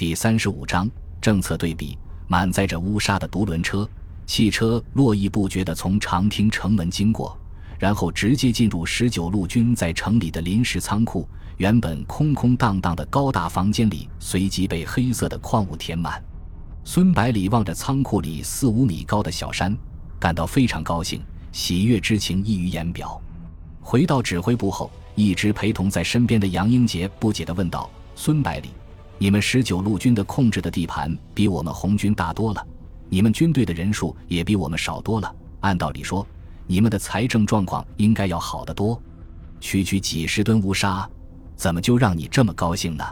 [0.00, 1.98] 第三十五章政策对比。
[2.26, 3.86] 满载着乌纱的独轮车、
[4.24, 7.38] 汽车络绎不绝地从长汀城门经过，
[7.78, 11.28] 然后直接进入十九路军在城里的临时仓库。
[11.58, 16.24] 原本空空荡荡的高大房间里，随即被黑色的矿物填满。
[16.82, 19.76] 孙百里望着仓库里四五米高的小山，
[20.18, 21.20] 感到非常高兴，
[21.52, 23.20] 喜悦之情溢于言表。
[23.82, 28.70] 回到指挥部后，一直陪同在身边的杨英杰不解地问道：“孙百里。”
[29.22, 32.66] 你们十九路军的控制的地盘比我们红军大多了，
[33.10, 35.30] 你们军队的人数也比我们少多了。
[35.60, 36.26] 按道理说，
[36.66, 38.98] 你们的财政状况应该要好得多。
[39.60, 41.06] 区区几十吨乌沙，
[41.54, 43.04] 怎么就让你这么高兴呢？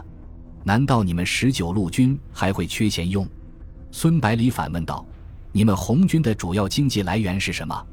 [0.63, 3.27] 难道你们十九路军还会缺钱用？
[3.91, 5.05] 孙百里反问道
[5.53, 7.85] ：“你们红军的主要经济来源是什么？”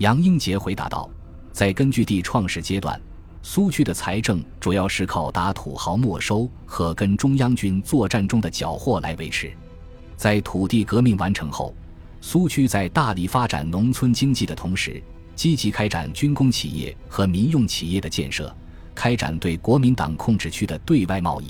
[0.00, 1.10] 杨英杰回答道
[1.52, 2.98] ：“在根据地创始阶段。”
[3.42, 9.50] 苏区的财政主要是靠打土豪没收和跟中央军作战中的缴获来维持。
[10.16, 11.74] 在土地革命完成后，
[12.20, 15.02] 苏区在大力发展农村经济的同时，
[15.34, 18.54] 积极开展军工企业和民用企业的建设，
[18.94, 21.46] 开展对国民党控制区的对外贸易。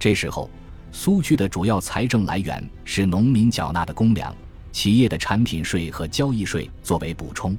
[0.00, 0.50] 这时候，
[0.90, 4.34] 苏区的主要财政来源是农民缴纳的公粮、
[4.72, 7.56] 企业的产品税和交易税作为补充。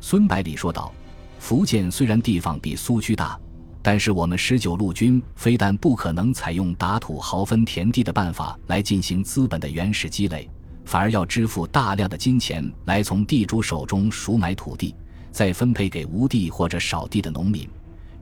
[0.00, 0.94] 孙百里说道。
[1.42, 3.36] 福建虽然地方比苏区大，
[3.82, 10.48] 但是我们十九路军非但不可能采用打土豪分田地的办法来进行资本的原始积累，
[10.84, 14.94] 反而要支付大量的金钱来从地主手中赎买土地，
[15.32, 17.68] 再分配给无地或者少地的农民，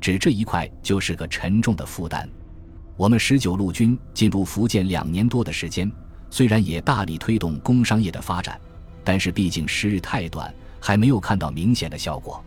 [0.00, 2.26] 只这一块就是个沉重的负担。
[2.96, 5.92] 我们十九路军进入福建两年多的时间，
[6.30, 8.58] 虽然也大力推动工商业的发展，
[9.04, 12.42] 但是毕竟时日太短，还没有看到明显的效果。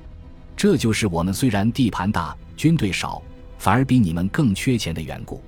[0.55, 3.21] 这就是我们虽然地盘大、军队少，
[3.57, 5.41] 反而比你们更缺钱的缘故。”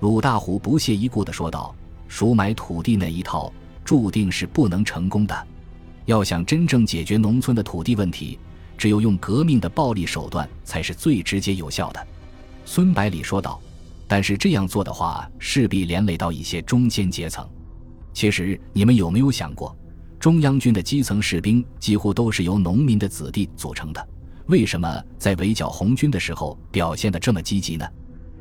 [0.00, 1.74] 鲁大虎不屑一顾地说道
[2.08, 3.52] ，“赎买土地那一套，
[3.84, 5.46] 注定是不能成功的。
[6.06, 8.38] 要想真正解决农村的土地问题，
[8.78, 12.06] 只有用革命的暴力手段才是最直接有效的。”
[12.64, 13.60] 孙百里说道
[14.08, 17.46] ，“但是这样做的话，势必连累到一些中间阶层。
[18.12, 19.76] 其实，你们有没有想过，
[20.18, 24.08] 中央军的基层士兵几乎都是由农民的子弟组成的？”
[24.50, 27.88] 为什么在围剿红军的时候表现得这么积极呢？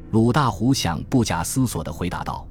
[0.10, 2.48] 鲁大虎想不假思索地回答道：“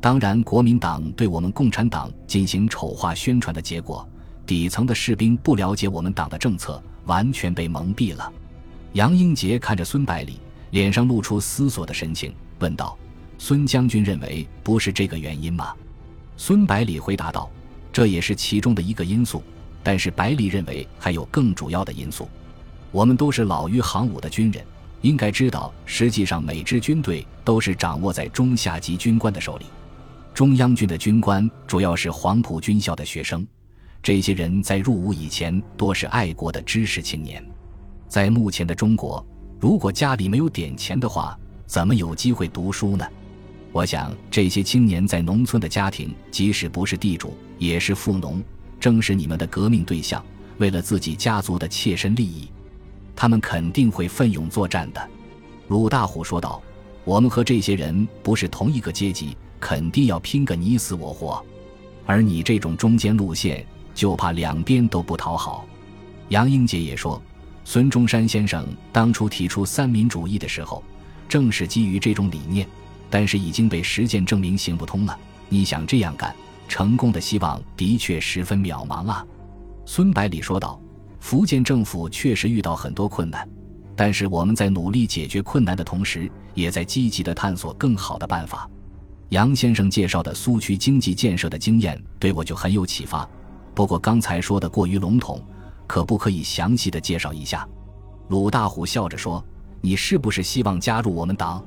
[0.00, 4.08] 当然，国民党对我们共产党进行丑化宣传的结果，
[4.46, 8.32] 底层的士兵不了解我们党的政策，完全被蒙蔽了。”
[8.94, 10.38] 杨英杰看着孙百里，
[10.70, 12.96] 脸上露出思索的神情，问道
[13.38, 15.74] ：“孙将军认为不是这个原因吗？”
[16.38, 17.50] 孙百里回答道
[17.92, 19.42] ：“这也是其中的一个因素，
[19.82, 22.28] 但是百里认为还有更主要的因素。”
[22.92, 24.64] 我们都是老于行伍的军人，
[25.02, 29.66] 应该知道，实际上每支军队都是掌握在中下级军官的手里。
[30.34, 33.46] 中央军的军官主要是黄埔军校的学生，
[34.02, 37.44] 这些人在入伍以前多是爱国的知识青年。
[38.08, 39.24] 在目前的中国，
[39.60, 43.06] 如果家里没有点钱的话，怎么有机会读书呢？
[43.72, 48.42] 我想，这些青年在农村的家庭，即使不是地主，也是富农，
[48.80, 50.24] 正是你们的革命对象。
[50.58, 52.50] 为了自己家族的切身利益。
[53.20, 55.10] 他们肯定会奋勇作战的，
[55.68, 56.58] 鲁大虎说道
[57.04, 61.44] ：“我们和这些人不是同一个阶级，肯定要拼个你死我活。
[62.06, 65.66] 而你这种中间路线，就怕两边都不讨好。”
[66.30, 67.20] 杨英杰也说
[67.62, 70.82] ：“孙中山先生当初提出三民主义的时候，
[71.28, 72.66] 正是基于这种理念，
[73.10, 75.14] 但是已经被实践证明行不通了。
[75.50, 76.34] 你想这样干，
[76.68, 79.22] 成功的希望的确十分渺茫啊。”
[79.84, 80.80] 孙百里说道。
[81.20, 83.48] 福建政府确实遇到很多困难，
[83.94, 88.68] 但是我们在努力解决困难的同时，也在积极的探索更好的办法。
[89.28, 93.28] 杨先生介绍的苏区经济建设的经验对我就很有启发。
[93.74, 95.40] 不过刚才说的过于笼统，
[95.86, 97.68] 可不可以详细的介绍一下？
[98.28, 99.44] 鲁大虎笑着说
[99.80, 101.64] ：“你是不是希望加入我们党？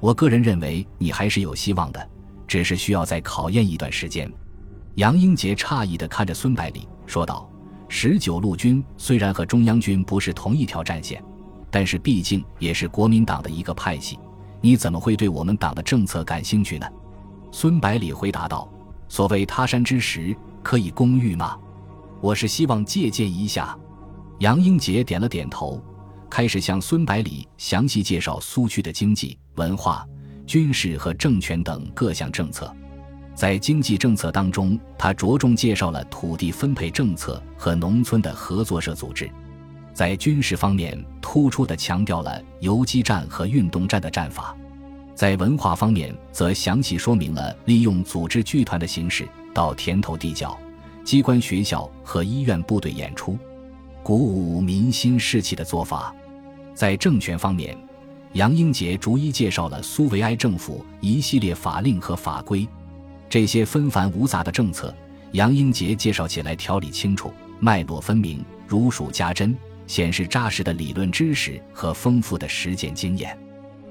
[0.00, 2.10] 我个人认为你还是有希望的，
[2.48, 4.28] 只是需要再考验一段时间。”
[4.96, 7.48] 杨英杰诧异的看着孙百里说道。
[7.88, 11.22] 十九路军虽然和中央军不是同一条战线，
[11.70, 14.18] 但是毕竟也是国民党的一个派系。
[14.60, 16.86] 你怎么会对我们党的政策感兴趣呢？
[17.52, 18.68] 孙百里回答道
[19.08, 21.56] ：“所谓他山之石，可以攻玉吗？
[22.20, 23.76] 我是希望借鉴一下。”
[24.40, 25.80] 杨英杰点了点头，
[26.28, 30.06] 开始向孙百里详细介绍苏区的经济、文化、
[30.46, 32.74] 军事和政权等各项政策。
[33.36, 39.26] 在经济政策当中，他着重介绍了土地分配政策和农村的合作社组织；
[39.92, 44.56] 在军事方面，突出地强调了游击战和运动战的战法。
[45.14, 50.58] 在文化方面，则详细说明了利用组织剧团的形式到田头地角、
[51.04, 53.38] 机关学校和医院部队演出，
[54.02, 56.14] 鼓舞民心士气的做法。
[56.72, 57.76] 在政权方面，
[58.32, 62.66] 杨英杰逐一介绍了苏维埃政府一系列法令和法规。
[63.28, 64.94] 这些纷繁无杂的政策，
[65.32, 69.56] 杨英杰介绍起来条理清楚、脉络分明、如数家珍，
[69.86, 73.36] 显示扎实的理论知识和丰富的实践经验。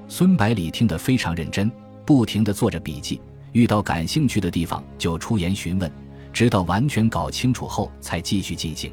[0.08, 1.70] 孙百里听得非常认真，
[2.04, 3.20] 不停地做着笔记，
[3.52, 5.90] 遇到感兴趣的地方就出言询问，
[6.32, 8.92] 直到完全搞清楚后才继续进行。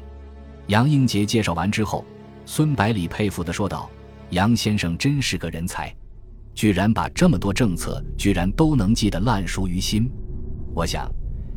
[0.66, 2.04] 杨英杰介绍完之后，
[2.44, 3.88] 孙百里佩服地说道
[4.30, 5.94] ：“杨先生真是个人才，
[6.54, 10.10] 居然把这么多政策居然都能记得烂熟于心。
[10.74, 11.08] 我想，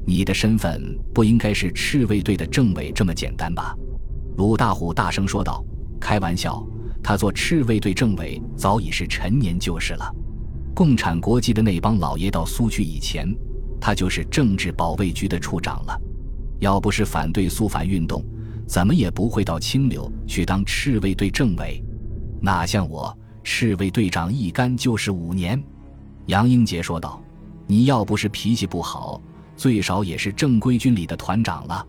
[0.06, 3.76] 你的身份不应该是赤卫队的政委这么简单吧？”
[4.38, 5.64] 鲁大虎大声说道
[6.00, 6.66] ：“开玩笑。”
[7.04, 10.14] 他做赤卫队政委早已是陈年旧事了。
[10.76, 13.34] 共产国际的那帮老爷到苏区以前，
[13.80, 16.02] 他就是政治保卫局的处长了。
[16.60, 18.22] 要不是反对苏反运动，
[18.68, 21.82] 怎么也不会到清流去当赤卫队政委。
[22.42, 25.64] 哪像我，赤卫队长一干就是五年。
[26.26, 27.22] 杨英杰说道
[27.68, 29.22] ：“你要不是脾气不好，
[29.56, 31.86] 最少也是正规军里的团长了。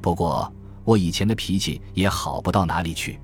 [0.00, 0.52] 不过
[0.84, 3.18] 我以前的脾气也好不到哪里去。”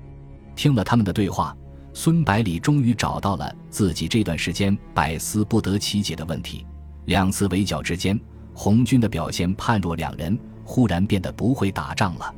[0.54, 1.56] 听了他们的对话，
[1.92, 6.64] 孙百里终于找到了自己这段时间百思不得其解的问题。
[7.06, 8.18] 两次围剿之间，
[8.54, 12.34] 红军的表现判若两人，忽然变得不会打仗了，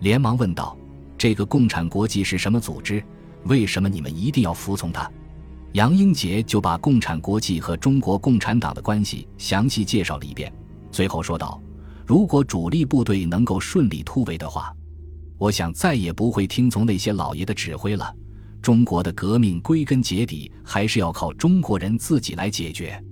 [0.00, 0.76] 连忙问道
[1.16, 3.02] ：“这个共产国际是什么组织？
[3.44, 5.10] 为什么你们一定要服从他？”
[5.74, 10.52] 杨英杰就把共产国际和中国共产党的关系详细介绍了一遍，
[10.92, 11.60] 最后说道
[12.06, 14.72] ：“如果主力部队能够顺利突围的话。”
[15.36, 18.14] 我想再也不会听从那些老爷的指挥了。
[18.62, 23.02] 中国的革命归根结底还是要靠中国人自己来解决。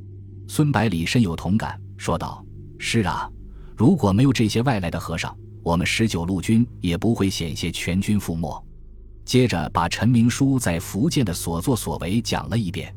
[0.46, 2.44] 孙百里深有同感，说道
[2.78, 3.28] ：“是啊，
[3.76, 8.64] 如果没有这些外来的和尚，我们十九路军也不会险些全军覆没。”
[9.24, 12.94] 接着把陈明书在福建的所作所为讲了一遍。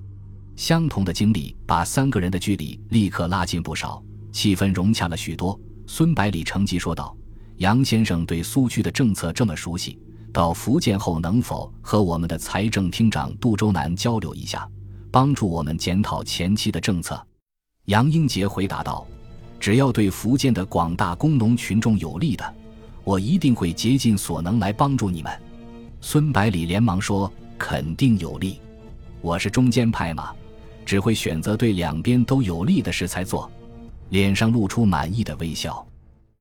[0.55, 4.01] 相同的经历把三个人的距离立刻拉近不少，
[4.31, 5.59] 气氛融洽了许多。
[5.87, 7.15] 孙百里乘机说道。
[7.57, 9.97] 杨先生对苏区的政策这么熟悉，
[10.33, 14.67] 到福建后能否和我们的财政厅长杜周南交流一下，
[15.09, 17.17] 帮助我们检讨前期的政策？
[17.85, 19.07] 杨英杰回答道
[19.57, 22.55] ：“只要对福建的广大工农群众有利的，
[23.05, 25.31] 我一定会竭尽所能来帮助你们。”
[26.07, 28.59] 孙百里连忙说：“肯定有利，
[29.21, 30.31] 我是中间派嘛，
[30.85, 33.51] 只会选择对两边都有利的事才做。”
[34.09, 35.83] 脸上露出满意的微笑。